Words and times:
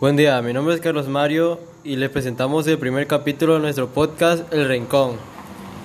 Buen 0.00 0.16
día, 0.16 0.40
mi 0.40 0.52
nombre 0.52 0.74
es 0.74 0.80
Carlos 0.80 1.08
Mario 1.08 1.60
y 1.84 1.96
les 1.96 2.10
presentamos 2.10 2.66
el 2.66 2.78
primer 2.78 3.06
capítulo 3.06 3.54
de 3.54 3.60
nuestro 3.60 3.88
podcast 3.88 4.50
El 4.52 4.68
Rincón, 4.68 5.16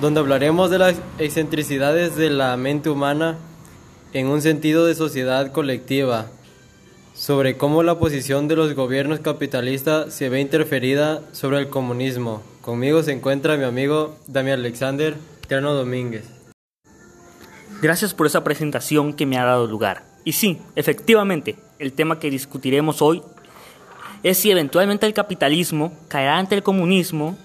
donde 0.00 0.20
hablaremos 0.20 0.70
de 0.70 0.78
las 0.78 0.96
excentricidades 1.18 2.16
de 2.16 2.30
la 2.30 2.56
mente 2.56 2.88
humana 2.88 3.36
en 4.12 4.28
un 4.28 4.40
sentido 4.40 4.86
de 4.86 4.94
sociedad 4.94 5.52
colectiva, 5.52 6.26
sobre 7.18 7.56
cómo 7.56 7.82
la 7.82 7.98
posición 7.98 8.46
de 8.46 8.54
los 8.54 8.74
gobiernos 8.74 9.18
capitalistas 9.18 10.14
se 10.14 10.28
ve 10.28 10.40
interferida 10.40 11.20
sobre 11.32 11.58
el 11.58 11.68
comunismo. 11.68 12.44
Conmigo 12.60 13.02
se 13.02 13.10
encuentra 13.10 13.56
mi 13.56 13.64
amigo 13.64 14.16
Damián 14.28 14.60
Alexander 14.60 15.16
Terno 15.48 15.74
Domínguez. 15.74 16.26
Gracias 17.82 18.14
por 18.14 18.28
esa 18.28 18.44
presentación 18.44 19.14
que 19.14 19.26
me 19.26 19.36
ha 19.36 19.44
dado 19.44 19.66
lugar. 19.66 20.04
Y 20.24 20.32
sí, 20.32 20.60
efectivamente, 20.76 21.56
el 21.80 21.92
tema 21.92 22.20
que 22.20 22.30
discutiremos 22.30 23.02
hoy 23.02 23.20
es 24.22 24.38
si 24.38 24.52
eventualmente 24.52 25.04
el 25.04 25.14
capitalismo 25.14 25.92
caerá 26.06 26.38
ante 26.38 26.54
el 26.54 26.62
comunismo, 26.62 27.36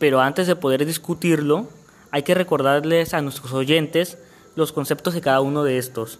pero 0.00 0.20
antes 0.20 0.48
de 0.48 0.56
poder 0.56 0.84
discutirlo, 0.84 1.68
hay 2.10 2.24
que 2.24 2.34
recordarles 2.34 3.14
a 3.14 3.22
nuestros 3.22 3.52
oyentes 3.52 4.18
los 4.56 4.72
conceptos 4.72 5.14
de 5.14 5.20
cada 5.20 5.40
uno 5.40 5.62
de 5.62 5.78
estos. 5.78 6.18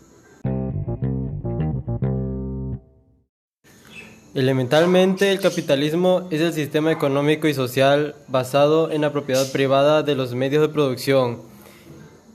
Elementalmente, 4.35 5.31
el 5.31 5.39
capitalismo 5.39 6.27
es 6.33 6.41
el 6.41 6.53
sistema 6.53 6.91
económico 6.91 7.47
y 7.47 7.55
social 7.55 8.17
basado 8.27 8.91
en 8.91 9.03
la 9.03 9.13
propiedad 9.13 9.51
privada 9.53 10.03
de 10.03 10.17
los 10.17 10.35
medios 10.35 10.61
de 10.61 10.75
producción, 10.75 11.41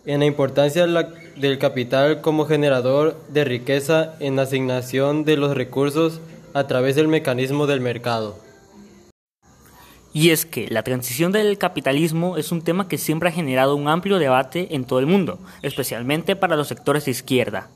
en 0.06 0.22
la 0.22 0.26
importancia 0.26 0.88
del 0.88 1.60
capital 1.60 2.22
como 2.22 2.46
generador 2.46 3.20
de 3.28 3.44
riqueza 3.44 4.16
en 4.22 4.38
la 4.38 4.44
asignación 4.44 5.26
de 5.26 5.36
los 5.36 5.58
recursos 5.58 6.22
a 6.54 6.68
través 6.68 6.96
del 6.96 7.10
mecanismo 7.10 7.68
del 7.68 7.82
mercado. 7.82 8.40
Y 10.14 10.30
es 10.30 10.46
que 10.46 10.68
la 10.70 10.84
transición 10.84 11.34
del 11.34 11.58
capitalismo 11.58 12.38
es 12.38 12.54
un 12.54 12.62
tema 12.62 12.88
que 12.88 12.98
siempre 12.98 13.28
ha 13.28 13.34
generado 13.34 13.76
un 13.76 13.90
amplio 13.90 14.20
debate 14.20 14.74
en 14.74 14.86
todo 14.86 15.00
el 15.00 15.06
mundo, 15.06 15.38
especialmente 15.64 16.38
para 16.38 16.56
los 16.56 16.70
sectores 16.70 17.04
de 17.04 17.12
izquierda. 17.12 17.70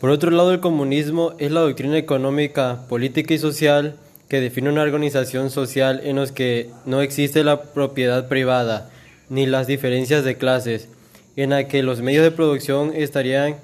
Por 0.00 0.08
otro 0.08 0.30
lado, 0.30 0.50
el 0.52 0.60
comunismo 0.60 1.34
es 1.38 1.52
la 1.52 1.60
doctrina 1.60 1.98
económica, 1.98 2.86
política 2.88 3.34
y 3.34 3.38
social 3.38 3.96
que 4.30 4.40
define 4.40 4.70
una 4.70 4.80
organización 4.80 5.50
social 5.50 6.00
en 6.04 6.16
la 6.16 6.26
que 6.26 6.70
no 6.86 7.02
existe 7.02 7.44
la 7.44 7.64
propiedad 7.74 8.26
privada 8.26 8.90
ni 9.28 9.44
las 9.44 9.66
diferencias 9.66 10.24
de 10.24 10.38
clases, 10.38 10.88
en 11.36 11.50
la 11.50 11.68
que 11.68 11.82
los 11.82 12.00
medios 12.00 12.24
de 12.24 12.30
producción 12.30 12.92
estarían 12.94 13.56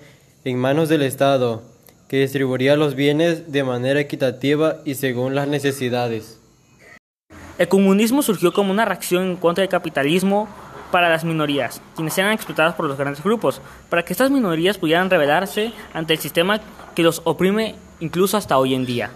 en 0.44 0.58
manos 0.58 0.90
del 0.90 1.00
Estado, 1.00 1.62
que 2.06 2.20
distribuiría 2.20 2.76
los 2.76 2.94
bienes 2.96 3.50
de 3.50 3.64
manera 3.64 3.98
equitativa 3.98 4.82
y 4.84 4.94
según 4.94 5.34
las 5.34 5.48
necesidades. 5.48 6.38
El 7.58 7.68
comunismo 7.68 8.20
surgió 8.20 8.52
como 8.52 8.70
una 8.70 8.84
reacción 8.84 9.22
en 9.24 9.36
contra 9.36 9.62
del 9.62 9.70
capitalismo 9.70 10.46
para 10.90 11.08
las 11.08 11.24
minorías, 11.24 11.80
quienes 11.94 12.16
eran 12.18 12.32
explotadas 12.32 12.74
por 12.74 12.86
los 12.86 12.98
grandes 12.98 13.24
grupos, 13.24 13.62
para 13.88 14.04
que 14.04 14.12
estas 14.12 14.30
minorías 14.30 14.76
pudieran 14.76 15.08
rebelarse 15.08 15.72
ante 15.94 16.12
el 16.12 16.18
sistema 16.18 16.60
que 16.94 17.02
los 17.02 17.22
oprime 17.24 17.74
incluso 18.00 18.36
hasta 18.36 18.58
hoy 18.58 18.74
en 18.74 18.84
día. 18.84 19.10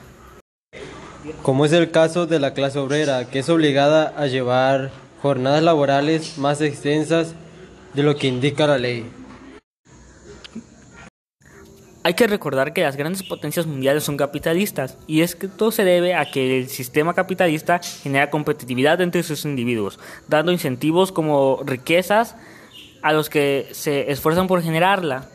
Como 1.42 1.66
es 1.66 1.72
el 1.72 1.90
caso 1.90 2.26
de 2.26 2.40
la 2.40 2.54
clase 2.54 2.78
obrera, 2.78 3.26
que 3.26 3.40
es 3.40 3.48
obligada 3.50 4.14
a 4.16 4.26
llevar 4.26 4.90
jornadas 5.20 5.62
laborales 5.62 6.38
más 6.38 6.62
extensas 6.62 7.34
de 7.92 8.02
lo 8.02 8.16
que 8.16 8.26
indica 8.26 8.66
la 8.66 8.78
ley. 8.78 9.04
Hay 12.02 12.14
que 12.14 12.26
recordar 12.26 12.72
que 12.72 12.80
las 12.82 12.96
grandes 12.96 13.22
potencias 13.22 13.66
mundiales 13.66 14.04
son 14.04 14.16
capitalistas 14.16 14.96
y 15.06 15.20
es 15.20 15.36
que 15.36 15.48
todo 15.48 15.70
se 15.70 15.84
debe 15.84 16.14
a 16.14 16.24
que 16.30 16.58
el 16.60 16.68
sistema 16.68 17.12
capitalista 17.12 17.78
genera 17.78 18.30
competitividad 18.30 19.02
entre 19.02 19.22
sus 19.22 19.44
individuos, 19.44 19.98
dando 20.26 20.50
incentivos 20.50 21.12
como 21.12 21.60
riquezas 21.62 22.36
a 23.02 23.12
los 23.12 23.28
que 23.28 23.68
se 23.72 24.10
esfuerzan 24.10 24.46
por 24.46 24.62
generarla. 24.62 25.28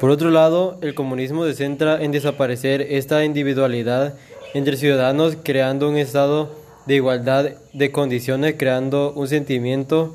Por 0.00 0.10
otro 0.10 0.30
lado, 0.30 0.78
el 0.82 0.96
comunismo 0.96 1.44
se 1.44 1.54
centra 1.54 2.02
en 2.02 2.10
desaparecer 2.10 2.80
esta 2.82 3.24
individualidad 3.24 4.18
entre 4.52 4.76
ciudadanos 4.76 5.36
creando 5.44 5.88
un 5.88 5.96
estado 5.96 6.56
de 6.86 6.96
igualdad 6.96 7.50
de 7.72 7.92
condiciones, 7.92 8.56
creando 8.58 9.12
un 9.12 9.28
sentimiento 9.28 10.12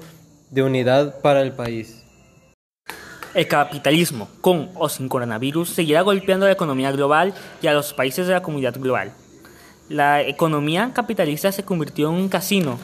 de 0.50 0.64
unidad 0.64 1.22
para 1.22 1.42
el 1.42 1.54
país. 1.54 2.01
El 3.34 3.48
capitalismo, 3.48 4.28
con 4.42 4.72
o 4.76 4.90
sin 4.90 5.08
coronavirus, 5.08 5.70
seguirá 5.70 6.02
golpeando 6.02 6.46
a 6.46 6.50
la 6.50 6.54
economía 6.54 6.92
global 6.92 7.34
y 7.62 7.68
a 7.68 7.74
los 7.74 7.94
países 7.94 8.28
de 8.28 8.34
la 8.34 8.42
comunidad 8.42 8.78
global. 8.78 9.14
La 9.88 10.22
economía 10.22 10.92
capitalista 10.94 11.50
se 11.54 11.64
convirtió 11.64 12.10
en 12.10 12.16
un 12.16 12.28
casino 12.28 12.78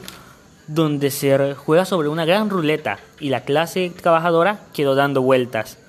donde 0.68 1.12
se 1.12 1.54
juega 1.56 1.84
sobre 1.84 2.08
una 2.08 2.24
gran 2.24 2.50
ruleta 2.50 3.00
y 3.20 3.28
la 3.28 3.42
clase 3.42 3.90
trabajadora 3.90 4.62
quedó 4.74 4.96
dando 4.96 5.22
vueltas. 5.22 5.80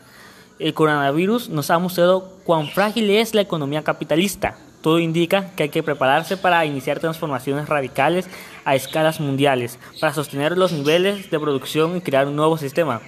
El 0.59 0.75
coronavirus 0.75 1.51
nos 1.51 1.71
ha 1.71 1.79
mostrado 1.79 2.39
cuán 2.43 2.67
frágil 2.67 3.11
es 3.11 3.35
la 3.35 3.43
economía 3.43 3.85
capitalista. 3.85 4.57
Todo 4.83 4.99
indica 4.99 5.51
que 5.55 5.65
hay 5.65 5.69
que 5.69 5.85
prepararse 5.85 6.37
para 6.37 6.67
iniciar 6.67 6.99
transformaciones 6.99 7.69
radicales 7.69 8.29
a 8.65 8.75
escalas 8.75 9.21
mundiales, 9.21 9.79
para 10.01 10.15
sostener 10.15 10.59
los 10.59 10.73
niveles 10.73 11.31
de 11.31 11.39
producción 11.39 11.97
y 11.97 12.01
crear 12.01 12.27
un 12.27 12.35
nuevo 12.35 12.59
sistema 12.59 13.01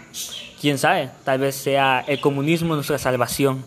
quién 0.61 0.79
sabe, 0.79 1.11
tal 1.25 1.41
vez 1.41 1.55
sea 1.55 2.05
el 2.07 2.21
comunismo 2.21 2.75
nuestra 2.75 2.99
salvación. 2.99 3.65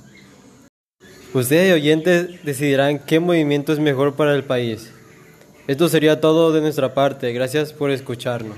Ustedes 1.34 1.74
oyentes 1.74 2.44
decidirán 2.44 3.00
qué 3.00 3.20
movimiento 3.20 3.74
es 3.74 3.80
mejor 3.80 4.16
para 4.16 4.36
el 4.36 4.44
país. 4.44 4.92
Esto 5.68 5.90
sería 5.90 6.22
todo 6.22 6.52
de 6.52 6.62
nuestra 6.62 6.94
parte. 6.94 7.34
Gracias 7.34 7.74
por 7.74 7.90
escucharnos. 7.90 8.58